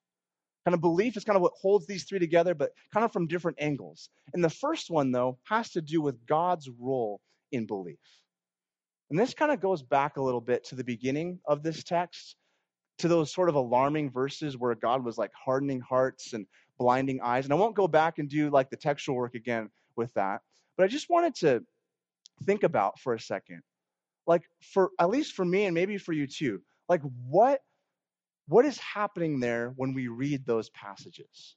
[0.64, 3.26] Kind of belief is kind of what holds these three together, but kind of from
[3.26, 4.11] different angles.
[4.35, 7.98] And the first one, though, has to do with God's role in belief.
[9.09, 12.37] And this kind of goes back a little bit to the beginning of this text,
[12.98, 16.46] to those sort of alarming verses where God was like hardening hearts and
[16.79, 17.44] blinding eyes.
[17.44, 20.40] And I won't go back and do like the textual work again with that,
[20.76, 21.62] but I just wanted to
[22.44, 23.62] think about for a second,
[24.26, 27.60] like for at least for me and maybe for you too, like what
[28.48, 31.56] what is happening there when we read those passages?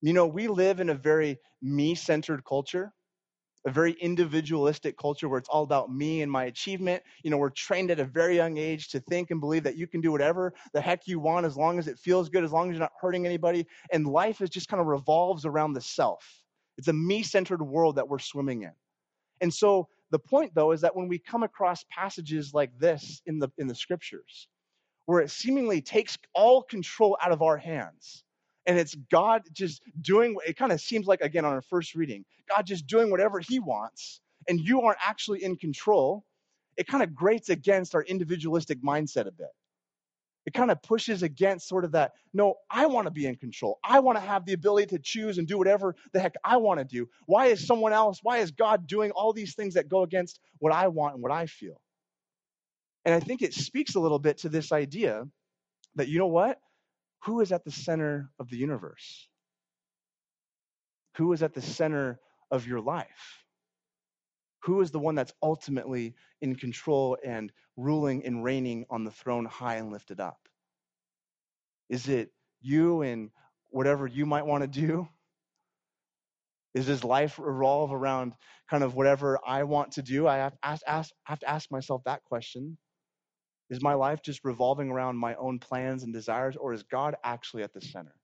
[0.00, 2.92] You know, we live in a very me centered culture,
[3.66, 7.02] a very individualistic culture where it's all about me and my achievement.
[7.22, 9.86] You know, we're trained at a very young age to think and believe that you
[9.86, 12.70] can do whatever the heck you want as long as it feels good, as long
[12.70, 13.66] as you're not hurting anybody.
[13.92, 16.45] And life is just kind of revolves around the self.
[16.78, 18.72] It's a me centered world that we're swimming in.
[19.40, 23.38] And so the point, though, is that when we come across passages like this in
[23.38, 24.48] the, in the scriptures,
[25.06, 28.24] where it seemingly takes all control out of our hands.
[28.66, 32.24] And it's God just doing, it kind of seems like, again, on our first reading,
[32.48, 36.24] God just doing whatever he wants, and you aren't actually in control.
[36.76, 39.48] It kind of grates against our individualistic mindset a bit.
[40.46, 43.80] It kind of pushes against sort of that, no, I want to be in control.
[43.84, 46.78] I want to have the ability to choose and do whatever the heck I want
[46.78, 47.08] to do.
[47.26, 50.72] Why is someone else, why is God doing all these things that go against what
[50.72, 51.80] I want and what I feel?
[53.04, 55.24] And I think it speaks a little bit to this idea
[55.96, 56.58] that, you know what?
[57.24, 59.28] Who is at the center of the universe?
[61.16, 62.20] Who is at the center
[62.52, 63.44] of your life?
[64.66, 69.44] Who is the one that's ultimately in control and ruling and reigning on the throne
[69.44, 70.48] high and lifted up?
[71.88, 73.30] Is it you and
[73.70, 75.08] whatever you might want to do?
[76.74, 78.34] Is this life revolve around
[78.68, 80.26] kind of whatever I want to do?
[80.26, 82.76] I have, ask, ask, have to ask myself that question.
[83.70, 87.62] Is my life just revolving around my own plans and desires, or is God actually
[87.62, 88.14] at the center?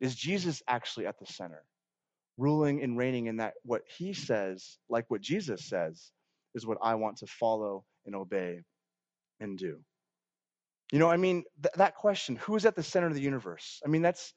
[0.00, 1.64] Is Jesus actually at the center,
[2.38, 6.12] ruling and reigning in that what he says, like what Jesus says,
[6.54, 8.62] is what I want to follow and obey
[9.40, 9.80] and do?
[10.92, 13.80] You know, I mean, th- that question, who is at the center of the universe?
[13.84, 14.32] I mean, that's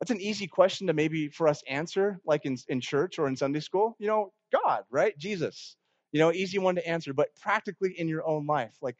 [0.00, 3.36] that's an easy question to maybe for us answer, like in, in church or in
[3.36, 3.96] Sunday school.
[3.98, 5.16] You know, God, right?
[5.18, 5.76] Jesus.
[6.12, 8.96] You know, easy one to answer, but practically in your own life, like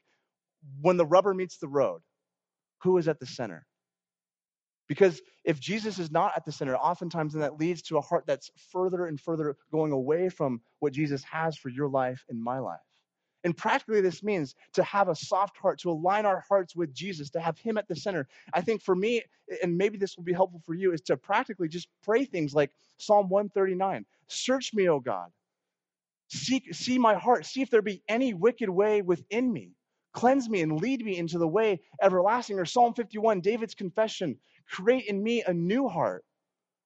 [0.80, 2.02] when the rubber meets the road,
[2.82, 3.67] who is at the center?
[4.88, 8.24] Because if Jesus is not at the center, oftentimes then that leads to a heart
[8.26, 12.58] that's further and further going away from what Jesus has for your life and my
[12.58, 12.80] life.
[13.44, 17.30] And practically, this means to have a soft heart, to align our hearts with Jesus,
[17.30, 18.26] to have Him at the center.
[18.52, 19.22] I think for me,
[19.62, 22.72] and maybe this will be helpful for you, is to practically just pray things like
[22.98, 25.30] Psalm 139 Search me, O God,
[26.28, 27.46] Seek, see my heart.
[27.46, 29.72] See if there be any wicked way within me.
[30.12, 32.58] Cleanse me and lead me into the way everlasting.
[32.58, 34.36] Or Psalm 51, David's confession
[34.70, 36.24] create in me a new heart.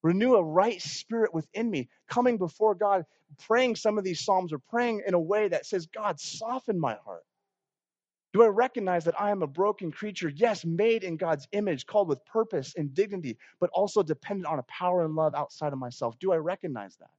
[0.03, 1.89] Renew a right spirit within me.
[2.09, 3.05] Coming before God,
[3.47, 6.97] praying some of these Psalms or praying in a way that says, God, soften my
[7.05, 7.25] heart.
[8.33, 10.31] Do I recognize that I am a broken creature?
[10.35, 14.65] Yes, made in God's image, called with purpose and dignity, but also dependent on a
[14.65, 16.19] power and love outside of myself.
[16.19, 17.11] Do I recognize that?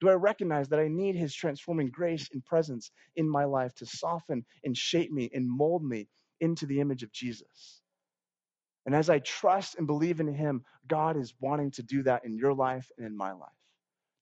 [0.00, 3.86] Do I recognize that I need his transforming grace and presence in my life to
[3.86, 6.06] soften and shape me and mold me
[6.40, 7.80] into the image of Jesus?
[8.86, 12.36] And as I trust and believe in him, God is wanting to do that in
[12.36, 13.50] your life and in my life.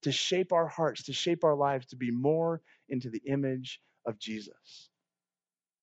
[0.03, 4.19] To shape our hearts, to shape our lives to be more into the image of
[4.19, 4.91] Jesus.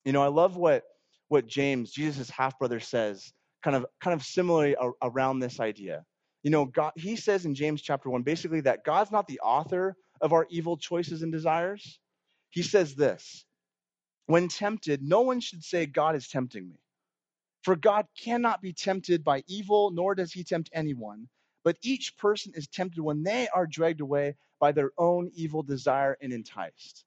[0.03, 0.83] You know, I love what
[1.27, 3.31] what James, Jesus' half brother, says,
[3.63, 6.03] kind of kind of similarly around this idea.
[6.43, 9.95] You know, God, he says in James chapter 1 basically that God's not the author
[10.21, 11.99] of our evil choices and desires.
[12.49, 13.45] He says this
[14.25, 16.79] When tempted, no one should say, God is tempting me.
[17.63, 21.27] For God cannot be tempted by evil, nor does he tempt anyone.
[21.63, 26.17] But each person is tempted when they are dragged away by their own evil desire
[26.21, 27.05] and enticed.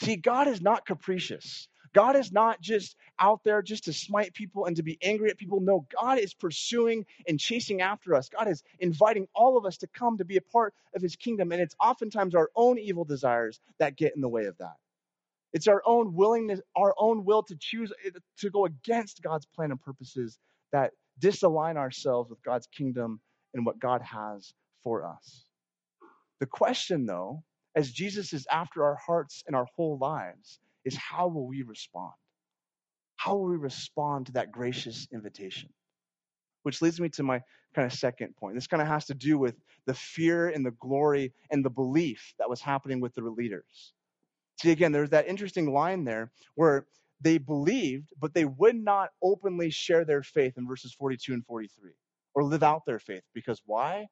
[0.00, 1.68] See, God is not capricious.
[1.94, 5.38] God is not just out there just to smite people and to be angry at
[5.38, 5.60] people.
[5.60, 8.28] No, God is pursuing and chasing after us.
[8.28, 11.52] God is inviting all of us to come to be a part of his kingdom.
[11.52, 14.76] And it's oftentimes our own evil desires that get in the way of that.
[15.56, 19.70] It's our own willingness, our own will to choose eh, to go against God's plan
[19.70, 20.38] and purposes
[20.70, 23.20] that disalign ourselves with God's kingdom
[23.54, 24.52] and what God has
[24.84, 25.46] for us.
[26.40, 27.42] The question, though,
[27.74, 32.12] as Jesus is after our hearts and our whole lives, is how will we respond?
[33.16, 35.70] How will we respond to that gracious invitation?
[36.64, 37.40] Which leads me to my
[37.74, 38.56] kind of second point.
[38.56, 39.54] This kind of has to do with
[39.86, 43.94] the fear and the glory and the belief that was happening with the leaders.
[44.60, 46.86] See, again, there's that interesting line there where
[47.20, 51.92] they believed, but they would not openly share their faith in verses 42 and 43
[52.34, 53.22] or live out their faith.
[53.34, 54.06] Because why?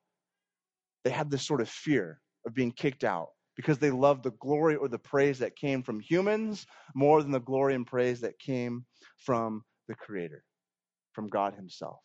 [1.04, 4.76] They had this sort of fear of being kicked out because they loved the glory
[4.76, 8.84] or the praise that came from humans more than the glory and praise that came
[9.18, 10.42] from the Creator,
[11.12, 12.00] from God Himself.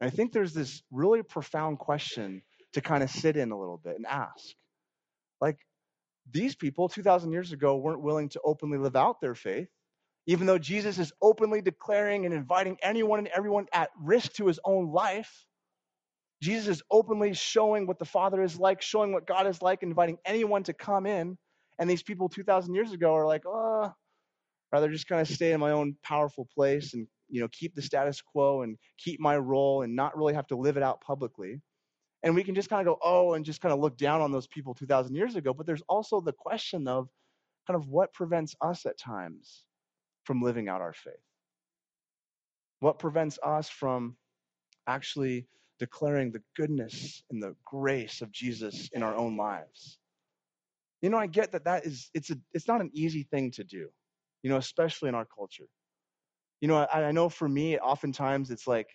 [0.00, 3.80] And I think there's this really profound question to kind of sit in a little
[3.82, 4.54] bit and ask.
[5.40, 5.58] Like,
[6.32, 9.68] these people 2,000 years ago weren't willing to openly live out their faith,
[10.26, 14.60] even though Jesus is openly declaring and inviting anyone and everyone at risk to his
[14.64, 15.46] own life.
[16.40, 20.18] Jesus is openly showing what the Father is like, showing what God is like, inviting
[20.24, 21.38] anyone to come in.
[21.78, 23.92] And these people 2,000 years ago are like, oh,
[24.72, 27.82] rather just kind of stay in my own powerful place and you know keep the
[27.82, 31.60] status quo and keep my role and not really have to live it out publicly
[32.22, 34.32] and we can just kind of go oh and just kind of look down on
[34.32, 37.08] those people 2000 years ago but there's also the question of
[37.66, 39.64] kind of what prevents us at times
[40.24, 41.14] from living out our faith.
[42.80, 44.16] What prevents us from
[44.86, 45.46] actually
[45.78, 49.98] declaring the goodness and the grace of jesus in our own lives?
[51.00, 53.64] You know i get that that is it's a it's not an easy thing to
[53.64, 53.88] do
[54.42, 55.68] you know especially in our culture.
[56.60, 58.88] You know, I, I know for me, oftentimes it's like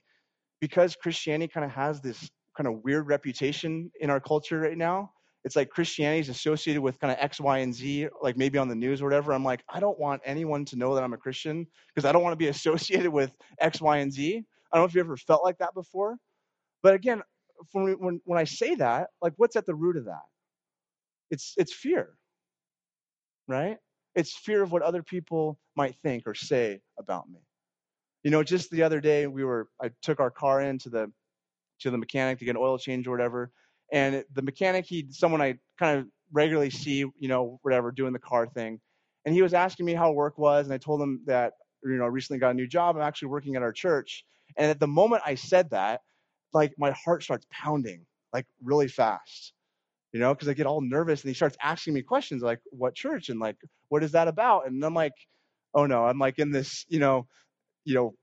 [0.62, 5.12] because Christianity kind of has this kind of weird reputation in our culture right now.
[5.44, 8.68] It's like Christianity is associated with kind of X, Y, and Z, like maybe on
[8.68, 9.32] the news or whatever.
[9.32, 12.24] I'm like, I don't want anyone to know that I'm a Christian because I don't
[12.24, 14.44] want to be associated with X, Y, and Z.
[14.72, 16.18] I don't know if you ever felt like that before.
[16.84, 17.22] But again,
[17.72, 20.24] when, when, when I say that, like what's at the root of that?
[21.32, 22.16] It's, it's fear,
[23.48, 23.78] right?
[24.16, 27.40] It's fear of what other people might think or say about me.
[28.24, 31.12] You know, just the other day we were I took our car into the
[31.80, 33.52] to the mechanic to get an oil change or whatever,
[33.92, 38.20] and the mechanic he someone I kind of regularly see, you know, whatever doing the
[38.20, 38.80] car thing,
[39.26, 42.06] and he was asking me how work was, and I told him that you know
[42.06, 42.96] I recently got a new job.
[42.96, 44.26] I'm actually working at our church,
[44.58, 46.02] and at the moment I said that,
[46.54, 49.54] like my heart starts pounding like really fast
[50.14, 52.96] you know, because I get all nervous and he starts asking me questions like, what
[52.96, 53.30] church?
[53.30, 53.58] And like,
[53.90, 54.68] what is that about?
[54.68, 55.14] And I'm like,
[55.74, 57.28] oh no, I'm like in this, you know,
[57.86, 58.16] you know,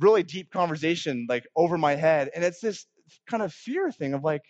[0.00, 2.30] really deep conversation like over my head.
[2.34, 2.86] And it's this
[3.26, 4.42] kind of fear thing of like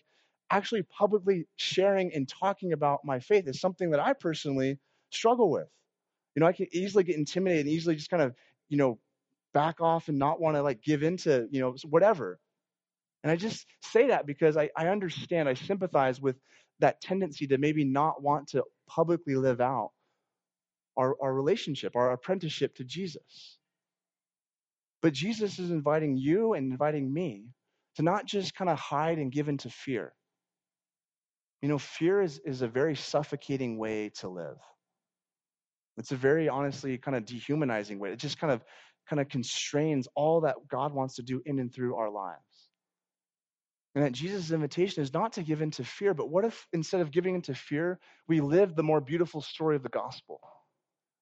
[0.51, 4.79] actually publicly sharing and talking about my faith is something that I personally
[5.11, 5.69] struggle with.
[6.35, 8.35] You know, I can easily get intimidated and easily just kind of,
[8.69, 8.99] you know,
[9.55, 12.39] back off and not want to like give into, you know, whatever.
[13.23, 16.37] And I just say that because I, I understand, I sympathize with
[16.81, 19.93] that tendency to maybe not want to publicly live out
[20.97, 23.59] our, our relationship, our apprenticeship to Jesus.
[25.01, 27.47] But Jesus is inviting you and inviting me
[27.97, 30.13] to not just kind of hide and give into fear.
[31.61, 34.59] You know, fear is, is a very suffocating way to live.
[35.97, 38.13] It's a very honestly kind of dehumanizing way.
[38.13, 38.65] It just kind of
[39.09, 42.71] kind of constrains all that God wants to do in and through our lives.
[43.95, 47.11] And that Jesus' invitation is not to give into fear, but what if instead of
[47.11, 50.41] giving into fear, we live the more beautiful story of the gospel?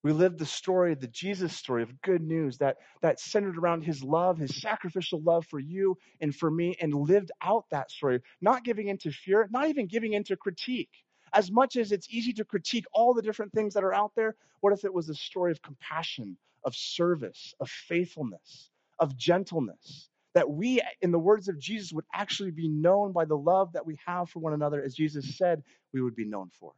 [0.02, 4.02] We lived the story, the Jesus story of good news that, that centered around his
[4.02, 8.64] love, his sacrificial love for you and for me, and lived out that story, not
[8.64, 10.90] giving into fear, not even giving into critique.
[11.34, 14.36] As much as it's easy to critique all the different things that are out there,
[14.60, 20.08] what if it was a story of compassion, of service, of faithfulness, of gentleness?
[20.34, 23.84] That we, in the words of Jesus, would actually be known by the love that
[23.84, 26.72] we have for one another, as Jesus said we would be known for.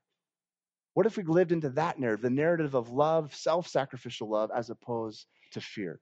[0.95, 4.71] What if we lived into that narrative, the narrative of love, self sacrificial love, as
[4.71, 6.01] opposed to fear?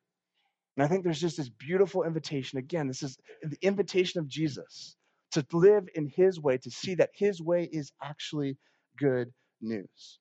[0.77, 2.59] And I think there's just this beautiful invitation.
[2.59, 4.97] Again, this is the invitation of Jesus
[5.33, 8.57] to live in his way, to see that his way is actually
[8.99, 10.19] good news.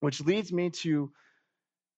[0.00, 1.10] Which leads me to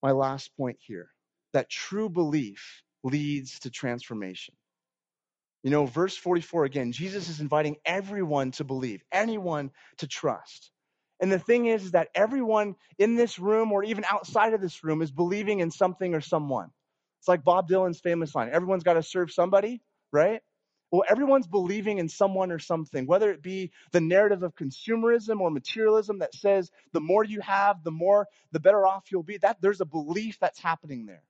[0.03, 1.11] my last point here
[1.53, 4.55] that true belief leads to transformation.
[5.63, 10.71] You know, verse 44 again, Jesus is inviting everyone to believe, anyone to trust.
[11.21, 14.85] And the thing is, is that everyone in this room or even outside of this
[14.85, 16.71] room is believing in something or someone.
[17.21, 20.41] It's like Bob Dylan's famous line everyone's got to serve somebody, right?
[20.91, 25.51] Well, everyone's believing in someone or something, whether it be the narrative of consumerism or
[25.51, 29.37] materialism that says the more you have, the more, the better off you'll be.
[29.37, 31.23] That there's a belief that's happening there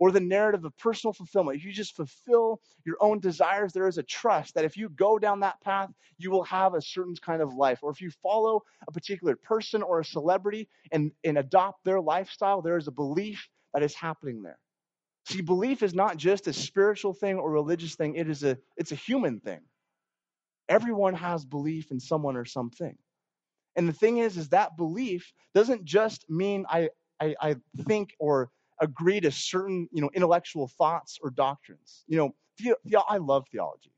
[0.00, 1.58] or the narrative of personal fulfillment.
[1.58, 5.18] If you just fulfill your own desires, there is a trust that if you go
[5.18, 7.80] down that path, you will have a certain kind of life.
[7.82, 12.62] Or if you follow a particular person or a celebrity and, and adopt their lifestyle,
[12.62, 14.58] there is a belief that is happening there.
[15.26, 18.90] See, belief is not just a spiritual thing or religious thing, it is a it's
[18.90, 19.60] a human thing.
[20.68, 22.96] Everyone has belief in someone or something.
[23.76, 26.88] And the thing is, is that belief doesn't just mean I,
[27.20, 28.50] I, I think or
[28.80, 32.04] agree to certain, you know, intellectual thoughts or doctrines.
[32.06, 33.92] You know, the, the, I love theology.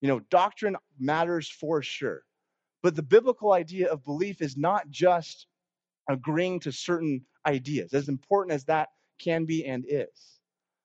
[0.00, 2.22] You know, doctrine matters for sure.
[2.82, 5.46] But the biblical idea of belief is not just
[6.08, 10.38] agreeing to certain ideas, as important as that can be and is.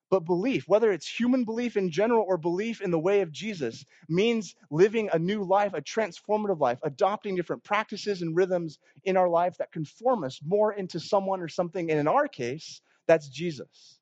[0.09, 3.83] But belief, whether it's human belief in general or belief in the way of Jesus,
[4.07, 9.27] means living a new life, a transformative life, adopting different practices and rhythms in our
[9.27, 11.89] life that conform us more into someone or something.
[11.89, 13.99] And in our case, that's Jesus.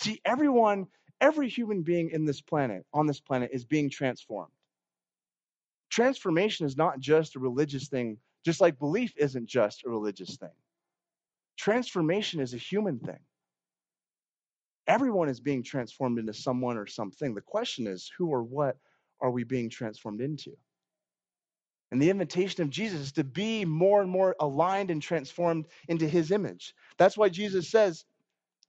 [0.00, 0.88] See, everyone,
[1.20, 4.52] every human being in this planet, on this planet, is being transformed.
[5.90, 10.50] Transformation is not just a religious thing, just like belief isn't just a religious thing.
[11.58, 13.20] Transformation is a human thing.
[14.88, 17.34] Everyone is being transformed into someone or something.
[17.34, 18.76] The question is, who or what
[19.20, 20.56] are we being transformed into?
[21.92, 26.08] And the invitation of Jesus is to be more and more aligned and transformed into
[26.08, 26.74] his image.
[26.96, 28.06] That's why Jesus says,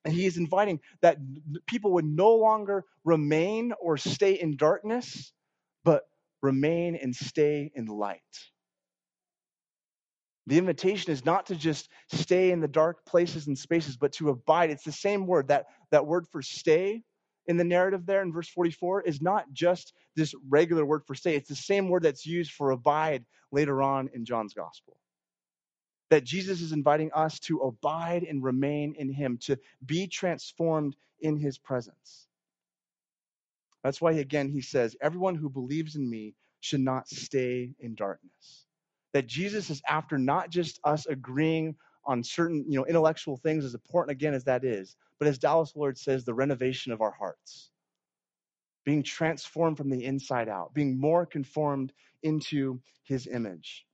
[0.03, 1.19] and he is inviting that
[1.65, 5.31] people would no longer remain or stay in darkness,
[5.85, 6.03] but
[6.41, 8.19] remain and stay in light.
[10.47, 14.31] The invitation is not to just stay in the dark places and spaces, but to
[14.31, 14.69] abide.
[14.69, 15.47] It's the same word.
[15.47, 17.03] That, that word for stay
[17.47, 21.35] in the narrative there in verse 44 is not just this regular word for stay.
[21.35, 24.97] It's the same word that's used for abide later on in John's gospel.
[26.09, 31.37] That Jesus is inviting us to abide and remain in him, to be transformed in
[31.37, 32.27] his presence.
[33.83, 38.65] That's why, again, he says, Everyone who believes in me should not stay in darkness
[39.13, 41.75] that Jesus is after not just us agreeing
[42.05, 45.71] on certain, you know, intellectual things, as important again as that is, but as Dallas
[45.73, 47.69] Willard says, the renovation of our hearts.
[48.83, 51.93] Being transformed from the inside out, being more conformed
[52.23, 53.85] into his image.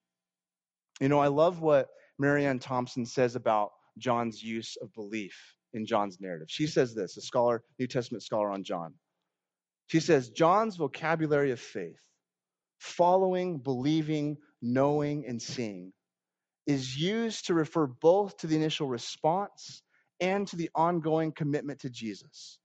[1.00, 5.36] You know, I love what Marianne Thompson says about John's use of belief
[5.72, 6.48] in John's narrative.
[6.50, 8.96] She says this, a scholar, New Testament scholar on John.
[9.86, 12.02] She says, John's vocabulary of faith,
[12.80, 15.94] following, believing, knowing, and seeing
[16.66, 19.84] is used to refer both to the initial response
[20.22, 22.60] and to the ongoing commitment to Jesus.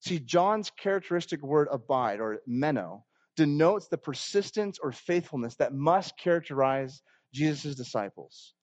[0.00, 3.04] See, John's characteristic word abide, or meno,
[3.36, 8.54] denotes the persistence or faithfulness that must characterize Jesus' disciples.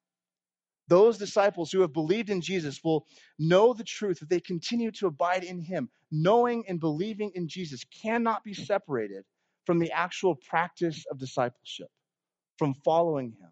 [0.88, 3.06] Those disciples who have believed in Jesus will
[3.38, 5.90] know the truth if they continue to abide in him.
[6.12, 9.24] Knowing and believing in Jesus cannot be separated
[9.66, 11.88] from the actual practice of discipleship
[12.58, 13.52] from following him,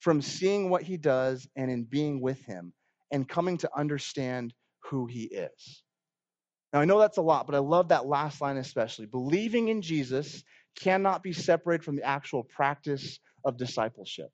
[0.00, 2.72] from seeing what he does and in being with him,
[3.10, 4.54] and coming to understand
[4.84, 5.82] who he is.
[6.72, 9.06] Now, I know that's a lot, but I love that last line especially.
[9.06, 10.44] Believing in Jesus
[10.78, 14.28] cannot be separated from the actual practice of discipleship,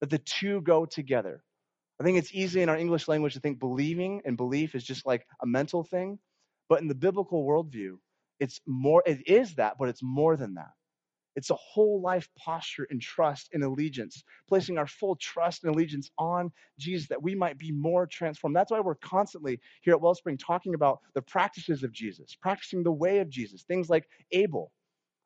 [0.00, 1.42] that the two go together.
[2.00, 5.06] I think it's easy in our English language to think believing and belief is just
[5.06, 6.18] like a mental thing,
[6.68, 7.96] but in the biblical worldview,
[8.40, 10.70] it's more, it is that, but it's more than that.
[11.38, 16.10] It's a whole life posture and trust and allegiance, placing our full trust and allegiance
[16.18, 18.56] on Jesus that we might be more transformed.
[18.56, 22.90] That's why we're constantly here at Wellspring talking about the practices of Jesus, practicing the
[22.90, 24.72] way of Jesus, things like ABLE,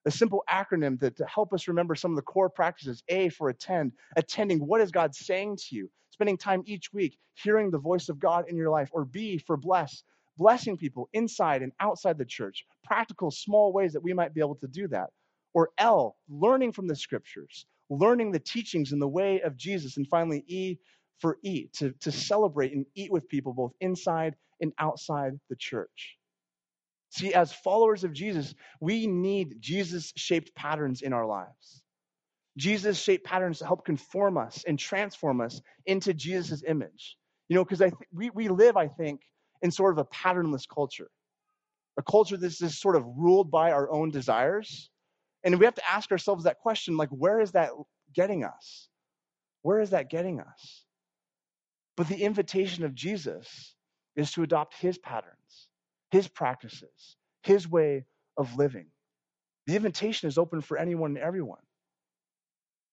[0.04, 3.02] a simple acronym that, to help us remember some of the core practices.
[3.08, 7.70] A for attend, attending what is God saying to you, spending time each week hearing
[7.70, 8.90] the voice of God in your life.
[8.92, 10.02] Or B for bless,
[10.36, 14.56] blessing people inside and outside the church, practical small ways that we might be able
[14.56, 15.08] to do that.
[15.54, 19.96] Or L, learning from the scriptures, learning the teachings and the way of Jesus.
[19.96, 20.78] And finally, E
[21.20, 26.16] for eat, to, to celebrate and eat with people both inside and outside the church.
[27.10, 31.82] See, as followers of Jesus, we need Jesus shaped patterns in our lives.
[32.56, 37.16] Jesus shaped patterns to help conform us and transform us into Jesus' image.
[37.48, 39.20] You know, because th- we, we live, I think,
[39.60, 41.10] in sort of a patternless culture,
[41.98, 44.90] a culture that's just sort of ruled by our own desires
[45.44, 47.70] and we have to ask ourselves that question like, where is that
[48.14, 48.88] getting us?
[49.62, 50.84] Where is that getting us?
[51.96, 53.74] But the invitation of Jesus
[54.16, 55.68] is to adopt his patterns,
[56.10, 58.04] his practices, his way
[58.36, 58.86] of living.
[59.66, 61.60] The invitation is open for anyone and everyone.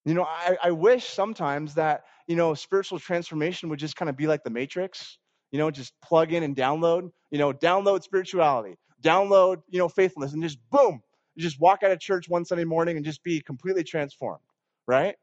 [0.06, 4.16] You know, I, I wish sometimes that, you know, spiritual transformation would just kind of
[4.16, 5.18] be like the Matrix,
[5.52, 10.34] you know, just plug in and download, you know, download spirituality, download, you know, faithfulness,
[10.34, 11.02] and just boom,
[11.40, 14.44] you just walk out of church one Sunday morning and just be completely transformed,
[14.88, 15.16] right?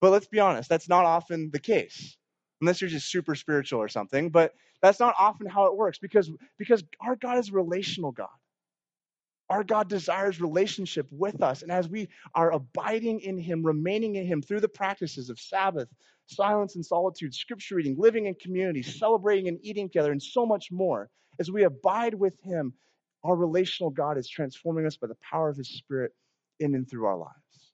[0.00, 2.16] But let's be honest, that's not often the case.
[2.62, 4.30] unless you're just super spiritual or something.
[4.30, 8.28] But that's not often how it works because, because our God is a relational God.
[9.50, 11.62] Our God desires relationship with us.
[11.62, 15.88] And as we are abiding in Him, remaining in Him through the practices of Sabbath,
[16.26, 20.72] silence and solitude, scripture reading, living in community, celebrating and eating together, and so much
[20.72, 21.10] more,
[21.40, 22.74] as we abide with Him,
[23.24, 26.12] our relational God is transforming us by the power of His Spirit
[26.60, 27.72] in and through our lives.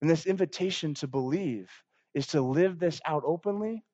[0.00, 1.70] And this invitation to believe
[2.14, 3.84] is to live this out openly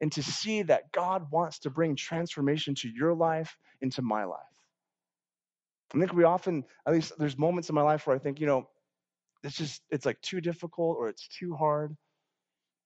[0.00, 4.24] and to see that God wants to bring transformation to your life and to my
[4.24, 4.40] life.
[5.94, 8.46] I think we often, at least there's moments in my life where I think, you
[8.46, 8.68] know,
[9.44, 11.96] it's just, it's like too difficult or it's too hard.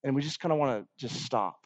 [0.04, 1.58] And we just kind of want to just stop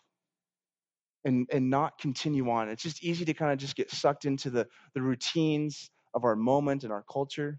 [1.24, 2.68] and, and not continue on.
[2.68, 6.36] It's just easy to kind of just get sucked into the, the routines of our
[6.36, 7.58] moment and our culture.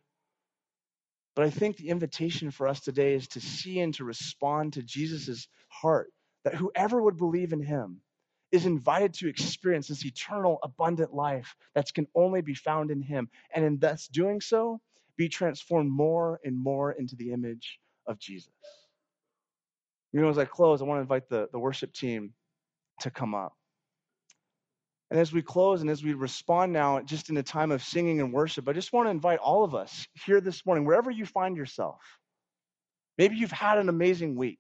[1.35, 4.83] But I think the invitation for us today is to see and to respond to
[4.83, 6.11] Jesus' heart
[6.43, 8.01] that whoever would believe in him
[8.51, 13.29] is invited to experience this eternal, abundant life that can only be found in him.
[13.53, 14.79] And in thus doing so,
[15.17, 18.51] be transformed more and more into the image of Jesus.
[20.11, 22.33] You know, as I close, I want to invite the, the worship team
[23.01, 23.53] to come up.
[25.11, 28.19] And as we close and as we respond now, just in a time of singing
[28.19, 31.25] and worship, I just want to invite all of us here this morning, wherever you
[31.25, 32.01] find yourself.
[33.17, 34.59] Maybe you've had an amazing week.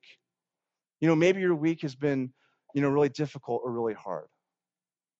[1.01, 2.31] You know, maybe your week has been
[2.73, 4.27] you know, really difficult or really hard.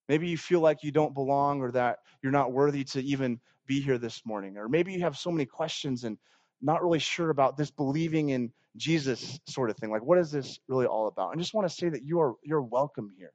[0.10, 3.80] Maybe you feel like you don't belong or that you're not worthy to even be
[3.80, 4.58] here this morning.
[4.58, 6.18] Or maybe you have so many questions and
[6.62, 9.92] not really sure about this believing in Jesus sort of thing.
[9.92, 11.32] Like, what is this really all about?
[11.34, 13.32] I just want to say that you are you're welcome here.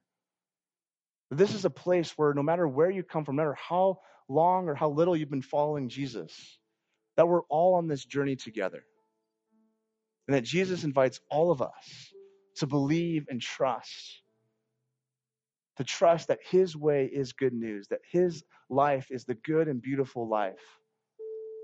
[1.31, 4.67] This is a place where no matter where you come from, no matter how long
[4.67, 6.59] or how little you've been following Jesus,
[7.17, 8.83] that we're all on this journey together.
[10.27, 12.13] And that Jesus invites all of us
[12.57, 14.21] to believe and trust.
[15.77, 19.81] To trust that His way is good news, that His life is the good and
[19.81, 20.78] beautiful life.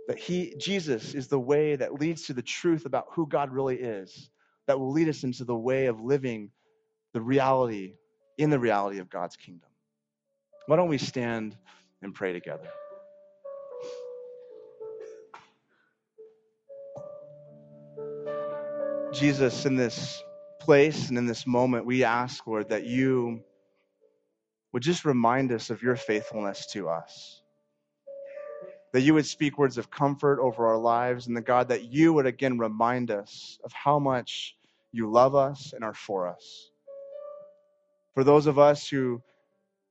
[0.08, 3.78] That He, Jesus, is the way that leads to the truth about who God really
[3.78, 4.30] is,
[4.68, 6.52] that will lead us into the way of living
[7.14, 7.94] the reality,
[8.38, 9.70] in the reality of God's kingdom.
[10.68, 11.56] Why don't we stand
[12.02, 12.70] and pray together?
[19.14, 20.22] Jesus, in this
[20.60, 23.42] place and in this moment, we ask, Lord, that you
[24.74, 27.42] would just remind us of your faithfulness to us.
[28.96, 32.14] That you would speak words of comfort over our lives, and the God, that you
[32.14, 34.56] would again remind us of how much
[34.94, 36.72] you love us and are for us.
[38.14, 39.22] For those of us who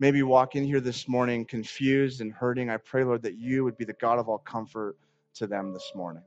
[0.01, 3.77] maybe walk in here this morning confused and hurting, I pray, Lord, that you would
[3.77, 4.97] be the God of all comfort
[5.35, 6.23] to them this morning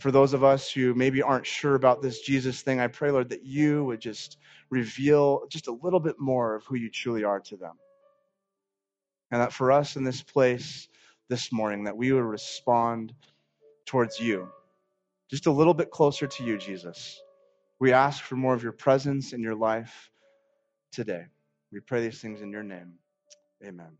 [0.00, 3.28] for those of us who maybe aren't sure about this Jesus thing, I pray, Lord,
[3.28, 4.38] that you would just
[4.70, 7.74] reveal just a little bit more of who you truly are to them.
[9.30, 10.88] And that for us in this place
[11.28, 13.14] this morning, that we would respond
[13.86, 14.48] towards you,
[15.30, 17.20] just a little bit closer to you, Jesus.
[17.78, 20.10] We ask for more of your presence in your life
[20.92, 21.26] today.
[21.72, 22.94] We pray these things in your name.
[23.64, 23.96] Amen.